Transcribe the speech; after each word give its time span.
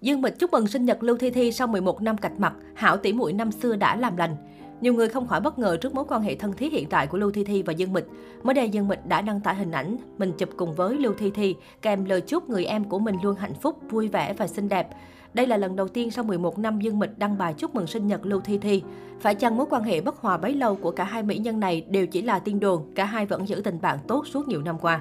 Dương 0.00 0.22
Mịch 0.22 0.38
chúc 0.38 0.52
mừng 0.52 0.66
sinh 0.66 0.84
nhật 0.84 1.02
Lưu 1.02 1.16
Thi 1.16 1.30
Thi 1.30 1.52
sau 1.52 1.66
11 1.66 2.02
năm 2.02 2.16
cạch 2.16 2.40
mặt, 2.40 2.54
hảo 2.74 2.96
tỷ 2.96 3.12
muội 3.12 3.32
năm 3.32 3.52
xưa 3.52 3.76
đã 3.76 3.96
làm 3.96 4.16
lành. 4.16 4.36
Nhiều 4.80 4.94
người 4.94 5.08
không 5.08 5.26
khỏi 5.26 5.40
bất 5.40 5.58
ngờ 5.58 5.76
trước 5.76 5.94
mối 5.94 6.04
quan 6.08 6.22
hệ 6.22 6.34
thân 6.34 6.52
thiết 6.52 6.72
hiện 6.72 6.88
tại 6.88 7.06
của 7.06 7.18
Lưu 7.18 7.30
Thi 7.30 7.44
Thi 7.44 7.62
và 7.62 7.72
Dương 7.72 7.92
Mịch. 7.92 8.04
Mới 8.42 8.54
đây 8.54 8.68
Dương 8.68 8.88
Mịch 8.88 9.06
đã 9.06 9.22
đăng 9.22 9.40
tải 9.40 9.54
hình 9.54 9.70
ảnh 9.70 9.96
mình 10.18 10.32
chụp 10.38 10.48
cùng 10.56 10.74
với 10.74 10.94
Lưu 10.94 11.12
Thi 11.18 11.30
Thi, 11.30 11.56
kèm 11.82 12.04
lời 12.04 12.20
chúc 12.20 12.48
người 12.48 12.64
em 12.64 12.84
của 12.84 12.98
mình 12.98 13.16
luôn 13.22 13.34
hạnh 13.36 13.54
phúc, 13.54 13.78
vui 13.90 14.08
vẻ 14.08 14.32
và 14.32 14.46
xinh 14.46 14.68
đẹp. 14.68 14.88
Đây 15.34 15.46
là 15.46 15.56
lần 15.56 15.76
đầu 15.76 15.88
tiên 15.88 16.10
sau 16.10 16.24
11 16.24 16.58
năm 16.58 16.80
Dương 16.80 16.98
Mịch 16.98 17.18
đăng 17.18 17.38
bài 17.38 17.54
chúc 17.58 17.74
mừng 17.74 17.86
sinh 17.86 18.06
nhật 18.06 18.26
Lưu 18.26 18.40
Thi 18.40 18.58
Thi. 18.58 18.82
Phải 19.20 19.34
chăng 19.34 19.56
mối 19.56 19.66
quan 19.70 19.82
hệ 19.82 20.00
bất 20.00 20.20
hòa 20.20 20.36
bấy 20.36 20.54
lâu 20.54 20.74
của 20.74 20.90
cả 20.90 21.04
hai 21.04 21.22
mỹ 21.22 21.38
nhân 21.38 21.60
này 21.60 21.84
đều 21.88 22.06
chỉ 22.06 22.22
là 22.22 22.38
tin 22.38 22.60
đồn, 22.60 22.82
cả 22.94 23.04
hai 23.04 23.26
vẫn 23.26 23.48
giữ 23.48 23.60
tình 23.64 23.80
bạn 23.80 23.98
tốt 24.08 24.26
suốt 24.26 24.48
nhiều 24.48 24.62
năm 24.62 24.78
qua. 24.78 25.00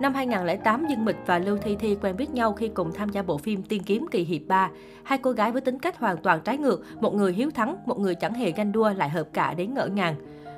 Năm 0.00 0.14
2008, 0.14 0.86
Dương 0.86 1.04
Mịch 1.04 1.16
và 1.26 1.38
Lưu 1.38 1.56
Thi 1.56 1.76
Thi 1.76 1.96
quen 2.02 2.16
biết 2.16 2.30
nhau 2.30 2.52
khi 2.52 2.68
cùng 2.68 2.92
tham 2.92 3.08
gia 3.08 3.22
bộ 3.22 3.38
phim 3.38 3.62
Tiên 3.62 3.82
kiếm 3.82 4.06
kỳ 4.10 4.24
hiệp 4.24 4.42
3. 4.48 4.70
Hai 5.02 5.18
cô 5.18 5.32
gái 5.32 5.52
với 5.52 5.60
tính 5.60 5.78
cách 5.78 5.98
hoàn 5.98 6.16
toàn 6.16 6.40
trái 6.40 6.58
ngược, 6.58 6.84
một 7.00 7.14
người 7.14 7.32
hiếu 7.32 7.50
thắng, 7.50 7.76
một 7.86 7.98
người 7.98 8.14
chẳng 8.14 8.34
hề 8.34 8.52
ganh 8.52 8.72
đua 8.72 8.90
lại 8.90 9.08
hợp 9.08 9.28
cả 9.32 9.54
đến 9.54 9.74
ngỡ 9.74 9.86
ngàng. 9.86 10.14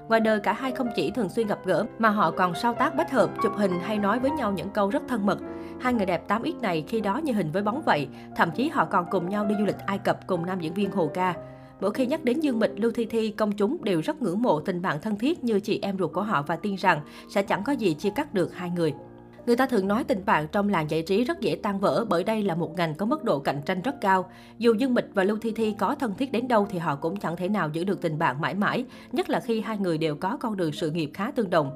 Ngoài 0.09 0.20
đời 0.20 0.41
cả 0.41 0.52
hai 0.52 0.73
không 0.73 0.88
chỉ 0.96 1.10
thường 1.10 1.29
xuyên 1.29 1.46
gặp 1.46 1.59
gỡ 1.65 1.84
mà 1.98 2.09
họ 2.09 2.30
còn 2.30 2.55
sao 2.55 2.74
tác 2.74 2.96
bách 2.96 3.10
hợp, 3.10 3.30
chụp 3.43 3.52
hình 3.57 3.73
hay 3.83 3.98
nói 3.98 4.19
với 4.19 4.30
nhau 4.30 4.52
những 4.52 4.70
câu 4.70 4.91
rất 4.91 5.02
thân 5.09 5.27
mật. 5.27 5.38
Hai 5.80 5.95
người 5.95 6.07
đẹp 6.07 6.29
8X 6.29 6.60
này 6.60 6.84
khi 6.88 7.01
đó 7.01 7.16
như 7.16 7.32
hình 7.32 7.52
với 7.52 7.62
bóng 7.62 7.82
vậy, 7.82 8.09
thậm 8.37 8.51
chí 8.51 8.68
họ 8.68 8.84
còn 8.84 9.07
cùng 9.10 9.29
nhau 9.29 9.45
đi 9.45 9.55
du 9.59 9.65
lịch 9.65 9.79
Ai 9.87 9.98
Cập 9.98 10.27
cùng 10.27 10.46
nam 10.46 10.60
diễn 10.60 10.74
viên 10.74 10.91
Hồ 10.91 11.10
Ca. 11.15 11.34
Mỗi 11.80 11.91
khi 11.91 12.07
nhắc 12.07 12.24
đến 12.24 12.41
Dương 12.41 12.59
Mịch, 12.59 12.73
Lưu 12.77 12.91
Thi 12.95 13.05
Thi, 13.05 13.30
công 13.30 13.52
chúng 13.52 13.84
đều 13.84 14.01
rất 14.01 14.23
ngưỡng 14.23 14.43
mộ 14.43 14.60
tình 14.60 14.82
bạn 14.82 15.01
thân 15.01 15.18
thiết 15.18 15.45
như 15.45 15.60
chị 15.60 15.79
em 15.82 15.98
ruột 15.98 16.12
của 16.12 16.23
họ 16.23 16.43
và 16.43 16.57
tin 16.57 16.74
rằng 16.74 17.01
sẽ 17.29 17.43
chẳng 17.43 17.62
có 17.65 17.73
gì 17.73 17.95
chia 17.95 18.10
cắt 18.10 18.34
được 18.34 18.55
hai 18.55 18.71
người. 18.71 18.95
Người 19.46 19.56
ta 19.56 19.66
thường 19.66 19.88
nói 19.88 20.05
tình 20.05 20.23
bạn 20.27 20.48
trong 20.52 20.68
làng 20.68 20.91
giải 20.91 21.02
trí 21.02 21.24
rất 21.24 21.41
dễ 21.41 21.56
tan 21.62 21.78
vỡ 21.78 22.04
bởi 22.09 22.24
đây 22.24 22.42
là 22.42 22.54
một 22.54 22.77
ngành 22.77 22.95
có 22.95 23.06
mức 23.06 23.24
độ 23.24 23.38
cạnh 23.38 23.62
tranh 23.66 23.82
rất 23.82 24.00
cao. 24.00 24.30
Dù 24.59 24.74
Dương 24.74 24.95
Mịch 24.95 25.10
và 25.14 25.24
Lưu 25.24 25.38
Thi 25.42 25.52
Thi 25.56 25.74
có 25.78 25.95
thân 25.95 26.14
thiết 26.18 26.32
đến 26.32 26.48
đâu 26.48 26.66
thì 26.70 26.78
họ 26.78 26.96
cũng 26.96 27.16
chẳng 27.16 27.37
thể 27.37 27.48
nào 27.48 27.71
giữ 27.73 27.84
được 27.84 28.01
tình 28.01 28.18
bạn 28.18 28.40
mãi 28.40 28.54
mãi, 28.54 28.84
nhất 29.12 29.30
là 29.30 29.40
khi 29.40 29.60
hai 29.60 29.79
người 29.79 29.98
đều 29.98 30.16
có 30.16 30.37
con 30.40 30.56
đường 30.56 30.73
sự 30.73 30.90
nghiệp 30.90 31.10
khá 31.15 31.30
tương 31.30 31.51
đồng. 31.51 31.71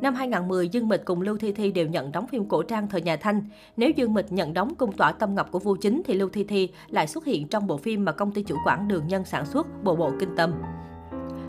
Năm 0.00 0.14
2010, 0.14 0.68
Dương 0.68 0.88
Mịch 0.88 1.04
cùng 1.04 1.20
Lưu 1.20 1.38
Thi 1.38 1.52
Thi 1.52 1.72
đều 1.72 1.86
nhận 1.86 2.12
đóng 2.12 2.26
phim 2.26 2.48
cổ 2.48 2.62
trang 2.62 2.88
thời 2.88 3.02
nhà 3.02 3.16
Thanh. 3.16 3.42
Nếu 3.76 3.90
Dương 3.96 4.14
Mịch 4.14 4.32
nhận 4.32 4.54
đóng 4.54 4.74
cung 4.74 4.92
tỏa 4.92 5.12
tâm 5.12 5.34
ngọc 5.34 5.50
của 5.50 5.58
vua 5.58 5.76
chính 5.76 6.02
thì 6.04 6.14
Lưu 6.14 6.28
Thi 6.28 6.44
Thi 6.44 6.68
lại 6.88 7.06
xuất 7.06 7.24
hiện 7.24 7.48
trong 7.48 7.66
bộ 7.66 7.76
phim 7.76 8.04
mà 8.04 8.12
công 8.12 8.32
ty 8.32 8.42
chủ 8.42 8.56
quản 8.66 8.88
Đường 8.88 9.08
Nhân 9.08 9.24
sản 9.24 9.46
xuất, 9.46 9.66
Bộ 9.84 9.96
Bộ 9.96 10.12
Kinh 10.20 10.36
Tâm. 10.36 10.52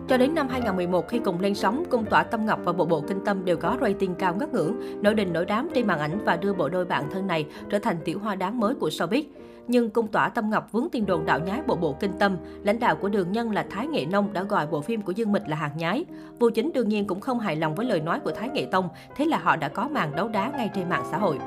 Cho 0.07 0.17
đến 0.17 0.35
năm 0.35 0.47
2011 0.49 1.07
khi 1.07 1.19
cùng 1.19 1.39
lên 1.39 1.55
sóng, 1.55 1.83
Cung 1.89 2.05
Tỏa 2.05 2.23
Tâm 2.23 2.45
Ngọc 2.45 2.59
và 2.63 2.73
Bộ 2.73 2.85
Bộ 2.85 3.01
Kinh 3.07 3.25
Tâm 3.25 3.45
đều 3.45 3.57
có 3.57 3.77
rating 3.81 4.15
cao 4.15 4.35
ngất 4.35 4.53
ngưỡng, 4.53 5.03
nổi 5.03 5.13
đình 5.13 5.33
nổi 5.33 5.45
đám 5.45 5.69
trên 5.73 5.87
màn 5.87 5.99
ảnh 5.99 6.19
và 6.25 6.37
đưa 6.37 6.53
bộ 6.53 6.69
đôi 6.69 6.85
bạn 6.85 7.09
thân 7.11 7.27
này 7.27 7.45
trở 7.69 7.79
thành 7.79 7.97
tiểu 8.05 8.19
hoa 8.19 8.35
đáng 8.35 8.59
mới 8.59 8.75
của 8.75 8.89
showbiz. 8.89 9.23
Nhưng 9.67 9.89
Cung 9.89 10.07
Tỏa 10.07 10.29
Tâm 10.29 10.49
Ngọc 10.49 10.71
vướng 10.71 10.89
tin 10.89 11.05
đồn 11.05 11.25
đạo 11.25 11.39
nhái 11.39 11.61
Bộ 11.67 11.75
Bộ 11.75 11.95
Kinh 11.99 12.11
Tâm, 12.19 12.37
lãnh 12.63 12.79
đạo 12.79 12.95
của 12.95 13.09
Đường 13.09 13.31
Nhân 13.31 13.51
là 13.51 13.65
Thái 13.69 13.87
Nghệ 13.87 14.05
Nông 14.05 14.33
đã 14.33 14.43
gọi 14.43 14.67
bộ 14.67 14.81
phim 14.81 15.01
của 15.01 15.11
Dương 15.11 15.31
Mịch 15.31 15.43
là 15.47 15.55
hàng 15.55 15.77
nhái. 15.77 16.05
Vô 16.39 16.49
chính 16.49 16.71
đương 16.73 16.89
nhiên 16.89 17.07
cũng 17.07 17.19
không 17.19 17.39
hài 17.39 17.55
lòng 17.55 17.75
với 17.75 17.85
lời 17.85 18.01
nói 18.01 18.19
của 18.19 18.31
Thái 18.31 18.49
Nghệ 18.49 18.65
Tông, 18.71 18.89
thế 19.15 19.25
là 19.25 19.37
họ 19.37 19.55
đã 19.55 19.69
có 19.69 19.87
màn 19.87 20.15
đấu 20.15 20.27
đá 20.27 20.51
ngay 20.57 20.69
trên 20.75 20.89
mạng 20.89 21.03
xã 21.11 21.17
hội. 21.17 21.39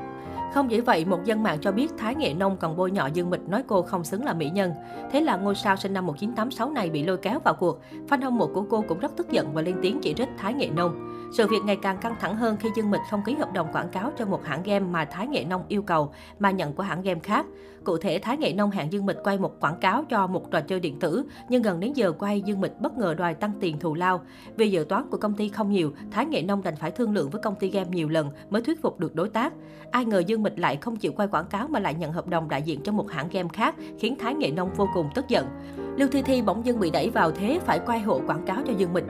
Không 0.53 0.69
chỉ 0.69 0.81
vậy, 0.81 1.05
một 1.05 1.25
dân 1.25 1.43
mạng 1.43 1.57
cho 1.61 1.71
biết 1.71 1.91
Thái 1.97 2.15
Nghệ 2.15 2.33
Nông 2.33 2.57
còn 2.57 2.77
bôi 2.77 2.91
nhọ 2.91 3.07
Dương 3.07 3.29
Mịch 3.29 3.49
nói 3.49 3.63
cô 3.67 3.81
không 3.81 4.03
xứng 4.03 4.25
là 4.25 4.33
mỹ 4.33 4.49
nhân. 4.49 4.73
Thế 5.11 5.21
là 5.21 5.37
ngôi 5.37 5.55
sao 5.55 5.75
sinh 5.75 5.93
năm 5.93 6.05
1986 6.05 6.69
này 6.69 6.89
bị 6.89 7.03
lôi 7.03 7.17
kéo 7.17 7.39
vào 7.39 7.53
cuộc. 7.53 7.81
Fan 8.09 8.21
hâm 8.21 8.37
mộ 8.37 8.47
của 8.47 8.65
cô 8.69 8.83
cũng 8.87 8.99
rất 8.99 9.11
tức 9.17 9.31
giận 9.31 9.53
và 9.53 9.61
lên 9.61 9.75
tiếng 9.81 9.99
chỉ 10.01 10.13
trích 10.13 10.29
Thái 10.37 10.53
Nghệ 10.53 10.69
Nông. 10.69 11.07
Sự 11.31 11.47
việc 11.47 11.59
ngày 11.65 11.75
càng 11.75 11.97
căng 11.97 12.15
thẳng 12.19 12.35
hơn 12.35 12.57
khi 12.59 12.69
Dương 12.75 12.91
Mịch 12.91 13.01
không 13.09 13.21
ký 13.25 13.33
hợp 13.33 13.53
đồng 13.53 13.67
quảng 13.71 13.89
cáo 13.89 14.11
cho 14.17 14.25
một 14.25 14.43
hãng 14.43 14.63
game 14.63 14.79
mà 14.79 15.05
Thái 15.05 15.27
Nghệ 15.27 15.45
Nông 15.45 15.63
yêu 15.67 15.81
cầu, 15.81 16.13
mà 16.39 16.51
nhận 16.51 16.73
của 16.73 16.83
hãng 16.83 17.01
game 17.01 17.19
khác. 17.19 17.45
Cụ 17.83 17.97
thể, 17.97 18.19
Thái 18.19 18.37
Nghệ 18.37 18.53
Nông 18.53 18.71
hẹn 18.71 18.91
Dương 18.91 19.05
Mịch 19.05 19.17
quay 19.23 19.37
một 19.37 19.59
quảng 19.59 19.79
cáo 19.79 20.03
cho 20.09 20.27
một 20.27 20.51
trò 20.51 20.61
chơi 20.61 20.79
điện 20.79 20.99
tử, 20.99 21.23
nhưng 21.49 21.61
gần 21.61 21.79
đến 21.79 21.93
giờ 21.93 22.11
quay 22.11 22.41
Dương 22.41 22.61
Mịch 22.61 22.81
bất 22.81 22.97
ngờ 22.97 23.13
đòi 23.13 23.33
tăng 23.33 23.51
tiền 23.59 23.79
thù 23.79 23.93
lao. 23.93 24.21
Vì 24.57 24.71
dự 24.71 24.85
toán 24.89 25.09
của 25.09 25.17
công 25.17 25.33
ty 25.33 25.49
không 25.49 25.71
nhiều, 25.71 25.93
Thái 26.11 26.25
Nghệ 26.25 26.41
Nông 26.41 26.63
đành 26.63 26.75
phải 26.75 26.91
thương 26.91 27.13
lượng 27.13 27.29
với 27.29 27.41
công 27.41 27.55
ty 27.55 27.69
game 27.69 27.89
nhiều 27.89 28.09
lần 28.09 28.29
mới 28.49 28.61
thuyết 28.61 28.81
phục 28.81 28.99
được 28.99 29.15
đối 29.15 29.29
tác. 29.29 29.53
Ai 29.91 30.05
ngờ 30.05 30.19
Dương 30.19 30.40
Mịch 30.43 30.59
lại 30.59 30.77
không 30.77 30.95
chịu 30.95 31.11
quay 31.15 31.27
quảng 31.27 31.45
cáo 31.45 31.67
mà 31.67 31.79
lại 31.79 31.93
nhận 31.93 32.11
hợp 32.11 32.27
đồng 32.27 32.49
đại 32.49 32.61
diện 32.61 32.81
cho 32.83 32.91
một 32.91 33.11
hãng 33.11 33.29
game 33.31 33.49
khác, 33.53 33.75
khiến 33.99 34.15
Thái 34.19 34.33
Nghệ 34.33 34.51
Nông 34.51 34.73
vô 34.75 34.87
cùng 34.93 35.09
tức 35.15 35.27
giận. 35.27 35.47
Lưu 35.97 36.09
Thi 36.11 36.21
Thi 36.21 36.41
bỗng 36.41 36.65
dưng 36.65 36.79
bị 36.79 36.89
đẩy 36.91 37.09
vào 37.09 37.31
thế 37.31 37.59
phải 37.65 37.79
quay 37.85 37.99
hộ 37.99 38.21
quảng 38.27 38.45
cáo 38.45 38.61
cho 38.67 38.73
Dương 38.77 38.93
Mịch. 38.93 39.05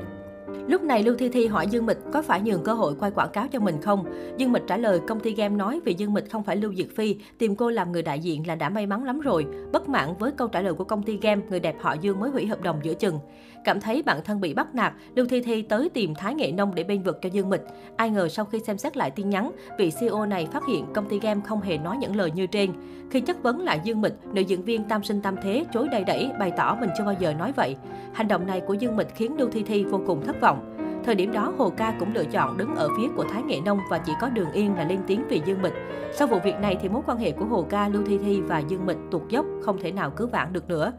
Lúc 0.67 0.83
này 0.83 1.03
Lưu 1.03 1.15
Thi 1.17 1.29
Thi 1.29 1.47
hỏi 1.47 1.67
Dương 1.67 1.85
Mịch 1.85 1.97
có 2.13 2.21
phải 2.21 2.41
nhường 2.41 2.63
cơ 2.63 2.73
hội 2.73 2.95
quay 2.99 3.11
quảng 3.11 3.29
cáo 3.33 3.47
cho 3.47 3.59
mình 3.59 3.81
không? 3.81 4.05
Dương 4.37 4.51
Mịch 4.51 4.63
trả 4.67 4.77
lời 4.77 4.99
công 5.07 5.19
ty 5.19 5.33
game 5.33 5.55
nói 5.55 5.81
vì 5.85 5.93
Dương 5.93 6.13
Mịch 6.13 6.31
không 6.31 6.43
phải 6.43 6.55
Lưu 6.55 6.73
Diệt 6.73 6.87
Phi, 6.95 7.15
tìm 7.37 7.55
cô 7.55 7.69
làm 7.69 7.91
người 7.91 8.01
đại 8.01 8.19
diện 8.19 8.47
là 8.47 8.55
đã 8.55 8.69
may 8.69 8.85
mắn 8.85 9.03
lắm 9.03 9.19
rồi. 9.19 9.45
Bất 9.71 9.89
mãn 9.89 10.09
với 10.19 10.31
câu 10.31 10.47
trả 10.47 10.61
lời 10.61 10.73
của 10.73 10.83
công 10.83 11.03
ty 11.03 11.17
game, 11.21 11.41
người 11.49 11.59
đẹp 11.59 11.75
họ 11.79 11.95
Dương 12.01 12.19
mới 12.19 12.29
hủy 12.29 12.45
hợp 12.45 12.61
đồng 12.61 12.79
giữa 12.83 12.93
chừng. 12.93 13.19
Cảm 13.63 13.79
thấy 13.81 14.03
bản 14.03 14.19
thân 14.25 14.41
bị 14.41 14.53
bắt 14.53 14.75
nạt, 14.75 14.93
Lưu 15.15 15.25
Thi 15.25 15.41
Thi 15.41 15.61
tới 15.61 15.89
tìm 15.89 16.15
Thái 16.15 16.35
Nghệ 16.35 16.51
Nông 16.51 16.75
để 16.75 16.83
bên 16.83 17.03
vực 17.03 17.19
cho 17.21 17.29
Dương 17.29 17.49
Mịch. 17.49 17.61
Ai 17.95 18.09
ngờ 18.09 18.29
sau 18.29 18.45
khi 18.45 18.59
xem 18.59 18.77
xét 18.77 18.97
lại 18.97 19.11
tin 19.11 19.29
nhắn, 19.29 19.51
vị 19.77 19.91
CEO 19.99 20.25
này 20.25 20.47
phát 20.51 20.63
hiện 20.67 20.85
công 20.93 21.09
ty 21.09 21.19
game 21.19 21.41
không 21.45 21.61
hề 21.61 21.77
nói 21.77 21.97
những 21.97 22.15
lời 22.15 22.31
như 22.35 22.47
trên. 22.47 22.71
Khi 23.11 23.21
chất 23.21 23.43
vấn 23.43 23.59
lại 23.59 23.79
Dương 23.83 24.01
Mịch, 24.01 24.13
nữ 24.33 24.41
diễn 24.41 24.63
viên 24.63 24.83
tam 24.83 25.03
sinh 25.03 25.21
tam 25.21 25.35
thế 25.43 25.65
chối 25.73 25.87
đầy 25.91 26.03
đẩy, 26.03 26.31
bày 26.39 26.51
tỏ 26.57 26.77
mình 26.81 26.89
chưa 26.97 27.03
bao 27.03 27.15
giờ 27.19 27.33
nói 27.33 27.53
vậy. 27.55 27.75
Hành 28.13 28.27
động 28.27 28.47
này 28.47 28.61
của 28.67 28.73
Dương 28.73 28.95
Mịch 28.95 29.15
khiến 29.15 29.37
Lưu 29.37 29.49
Thi 29.49 29.63
Thi 29.63 29.83
vô 29.83 30.01
cùng 30.07 30.25
thất 30.25 30.41
vọng. 30.41 30.60
Thời 31.05 31.15
điểm 31.15 31.31
đó, 31.31 31.53
Hồ 31.57 31.69
Ca 31.69 31.95
cũng 31.99 32.13
lựa 32.13 32.25
chọn 32.25 32.57
đứng 32.57 32.75
ở 32.75 32.89
phía 32.97 33.07
của 33.15 33.23
Thái 33.23 33.43
Nghệ 33.43 33.59
Nông 33.65 33.79
và 33.89 33.97
chỉ 33.97 34.13
có 34.21 34.29
Đường 34.29 34.51
Yên 34.51 34.75
là 34.75 34.83
lên 34.83 34.99
tiếng 35.07 35.27
vì 35.29 35.41
Dương 35.45 35.61
Mịch. 35.61 35.73
Sau 36.13 36.27
vụ 36.27 36.39
việc 36.43 36.55
này 36.61 36.77
thì 36.81 36.89
mối 36.89 37.01
quan 37.05 37.17
hệ 37.17 37.31
của 37.31 37.45
Hồ 37.45 37.65
Ca, 37.69 37.87
Lưu 37.87 38.03
Thi 38.05 38.17
Thi 38.17 38.41
và 38.41 38.59
Dương 38.59 38.85
Mịch 38.85 38.97
tuột 39.11 39.29
dốc, 39.29 39.45
không 39.61 39.77
thể 39.81 39.91
nào 39.91 40.09
cứu 40.09 40.27
vãn 40.27 40.53
được 40.53 40.69
nữa. 40.69 40.91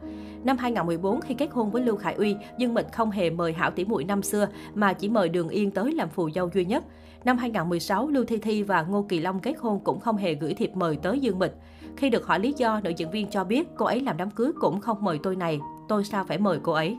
Năm 0.43 0.57
2014, 0.57 1.21
khi 1.21 1.33
kết 1.33 1.51
hôn 1.51 1.71
với 1.71 1.83
Lưu 1.83 1.95
Khải 1.95 2.13
Uy, 2.13 2.35
Dương 2.57 2.73
Mịch 2.73 2.91
không 2.91 3.11
hề 3.11 3.29
mời 3.29 3.53
hảo 3.53 3.71
tỷ 3.71 3.85
muội 3.85 4.03
năm 4.03 4.23
xưa 4.23 4.47
mà 4.73 4.93
chỉ 4.93 5.09
mời 5.09 5.29
Đường 5.29 5.49
Yên 5.49 5.71
tới 5.71 5.91
làm 5.91 6.09
phù 6.09 6.29
dâu 6.29 6.49
duy 6.53 6.65
nhất. 6.65 6.83
Năm 7.25 7.37
2016, 7.37 8.07
Lưu 8.07 8.25
Thi 8.25 8.37
Thi 8.37 8.63
và 8.63 8.81
Ngô 8.81 9.05
Kỳ 9.09 9.19
Long 9.19 9.39
kết 9.39 9.55
hôn 9.59 9.79
cũng 9.83 9.99
không 9.99 10.17
hề 10.17 10.33
gửi 10.33 10.53
thiệp 10.53 10.75
mời 10.75 10.97
tới 10.97 11.19
Dương 11.19 11.39
Mịch. 11.39 11.55
Khi 11.97 12.09
được 12.09 12.27
hỏi 12.27 12.39
lý 12.39 12.53
do, 12.57 12.79
nữ 12.83 12.89
diễn 12.97 13.11
viên 13.11 13.27
cho 13.27 13.43
biết 13.43 13.67
cô 13.77 13.85
ấy 13.85 14.01
làm 14.01 14.17
đám 14.17 14.31
cưới 14.31 14.51
cũng 14.59 14.81
không 14.81 14.97
mời 15.01 15.19
tôi 15.23 15.35
này, 15.35 15.59
tôi 15.87 16.03
sao 16.03 16.25
phải 16.25 16.37
mời 16.37 16.59
cô 16.63 16.71
ấy. 16.71 16.97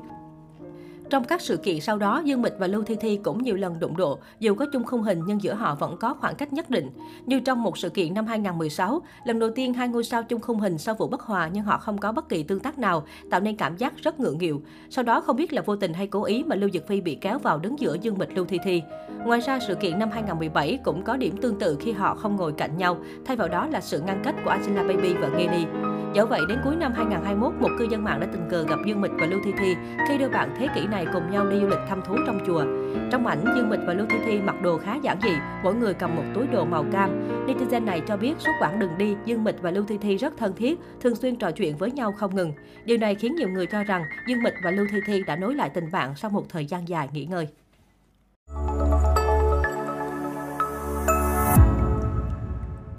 Trong 1.11 1.25
các 1.25 1.41
sự 1.41 1.57
kiện 1.57 1.81
sau 1.81 1.99
đó, 1.99 2.23
Dương 2.25 2.43
Mịch 2.43 2.55
và 2.59 2.67
Lưu 2.67 2.83
Thi 2.83 2.97
Thi 3.01 3.21
cũng 3.23 3.43
nhiều 3.43 3.57
lần 3.57 3.81
đụng 3.81 3.97
độ, 3.97 4.19
dù 4.41 4.55
có 4.55 4.67
chung 4.73 4.85
khung 4.85 5.03
hình 5.03 5.21
nhưng 5.27 5.43
giữa 5.43 5.55
họ 5.55 5.75
vẫn 5.75 5.97
có 5.97 6.15
khoảng 6.15 6.35
cách 6.35 6.53
nhất 6.53 6.71
định. 6.71 6.91
Như 7.27 7.41
trong 7.41 7.63
một 7.63 7.79
sự 7.79 7.89
kiện 7.89 8.15
năm 8.15 8.27
2016, 8.27 9.03
lần 9.25 9.39
đầu 9.39 9.51
tiên 9.55 9.75
hai 9.75 9.89
ngôi 9.89 10.05
sao 10.05 10.23
chung 10.23 10.41
khung 10.41 10.61
hình 10.61 10.79
sau 10.79 10.95
vụ 10.95 11.07
bất 11.07 11.23
hòa 11.23 11.51
nhưng 11.53 11.65
họ 11.65 11.79
không 11.79 11.99
có 11.99 12.13
bất 12.13 12.29
kỳ 12.29 12.43
tương 12.43 12.61
tác 12.61 12.79
nào, 12.79 13.07
tạo 13.31 13.41
nên 13.41 13.57
cảm 13.57 13.77
giác 13.77 13.97
rất 13.97 14.21
ngượng 14.21 14.39
nghịu. 14.39 14.63
Sau 14.91 15.05
đó 15.05 15.21
không 15.21 15.37
biết 15.37 15.53
là 15.53 15.63
vô 15.63 15.77
tình 15.77 15.93
hay 15.93 16.07
cố 16.07 16.25
ý 16.25 16.45
mà 16.45 16.57
Lưu 16.57 16.71
Dực 16.71 16.89
Phi 16.89 17.01
bị 17.01 17.15
kéo 17.15 17.39
vào 17.39 17.59
đứng 17.59 17.81
giữa 17.81 17.97
Dương 18.01 18.19
Mịch 18.19 18.37
Lưu 18.37 18.45
Thi 18.45 18.59
Thi. 18.65 18.83
Ngoài 19.25 19.41
ra, 19.41 19.59
sự 19.69 19.75
kiện 19.75 19.99
năm 19.99 20.11
2017 20.11 20.79
cũng 20.85 21.03
có 21.03 21.17
điểm 21.17 21.37
tương 21.37 21.59
tự 21.59 21.77
khi 21.81 21.93
họ 21.93 22.15
không 22.15 22.37
ngồi 22.37 22.53
cạnh 22.53 22.77
nhau, 22.77 22.99
thay 23.25 23.37
vào 23.37 23.49
đó 23.49 23.67
là 23.67 23.81
sự 23.81 24.01
ngăn 24.01 24.21
cách 24.25 24.35
của 24.45 24.51
Angela 24.51 24.83
Baby 24.83 25.15
và 25.15 25.29
Genie. 25.29 25.94
Dẫu 26.15 26.27
vậy, 26.27 26.41
đến 26.49 26.59
cuối 26.65 26.77
năm 26.77 26.93
2021, 26.93 27.53
một 27.61 27.69
cư 27.79 27.87
dân 27.91 28.05
mạng 28.05 28.21
đã 28.21 28.27
tình 28.33 28.49
cờ 28.51 28.65
gặp 28.69 28.77
Dương 28.87 29.01
Mịch 29.01 29.11
và 29.21 29.27
Lưu 29.27 29.41
Thi 29.45 29.53
Thi 29.59 29.75
khi 30.09 30.19
đôi 30.19 30.29
bạn 30.29 30.55
thế 30.59 30.69
kỷ 30.75 30.87
này 30.87 31.07
cùng 31.13 31.31
nhau 31.31 31.47
đi 31.47 31.61
du 31.61 31.67
lịch 31.67 31.79
thăm 31.89 32.03
thú 32.03 32.17
trong 32.27 32.41
chùa. 32.47 32.65
Trong 33.13 33.27
ảnh, 33.27 33.45
Dương 33.57 33.71
Mịch 33.71 33.81
và 33.87 33.95
Lưu 33.95 34.07
Thi 34.11 34.17
Thi 34.27 34.41
mặc 34.41 34.63
đồ 34.63 34.79
khá 34.79 34.97
giản 35.03 35.19
dị, 35.23 35.31
mỗi 35.65 35.75
người 35.75 35.95
cầm 35.95 36.17
một 36.17 36.23
túi 36.35 36.47
đồ 36.47 36.65
màu 36.65 36.85
cam. 36.93 37.11
Netizen 37.47 37.85
này 37.85 38.03
cho 38.07 38.17
biết 38.17 38.35
suốt 38.39 38.53
quãng 38.61 38.79
đường 38.79 38.99
đi, 38.99 39.17
Dương 39.25 39.45
Mịch 39.45 39.63
và 39.63 39.71
Lưu 39.71 39.85
Thi 39.85 39.99
Thi 39.99 40.17
rất 40.17 40.37
thân 40.37 40.55
thiết, 40.57 40.79
thường 41.01 41.15
xuyên 41.15 41.37
trò 41.37 41.51
chuyện 41.51 41.77
với 41.77 41.91
nhau 41.91 42.13
không 42.13 42.35
ngừng. 42.35 42.53
Điều 42.85 42.99
này 42.99 43.15
khiến 43.15 43.35
nhiều 43.37 43.49
người 43.49 43.67
cho 43.67 43.85
rằng 43.85 44.03
Dương 44.29 44.43
Mịch 44.43 44.55
và 44.65 44.71
Lưu 44.71 44.87
Thi 44.93 44.99
Thi 45.07 45.23
đã 45.27 45.37
nối 45.37 45.55
lại 45.55 45.71
tình 45.71 45.91
bạn 45.93 46.17
sau 46.17 46.31
một 46.31 46.45
thời 46.49 46.67
gian 46.67 46.89
dài 46.89 47.09
nghỉ 47.13 47.25
ngơi. 47.25 47.49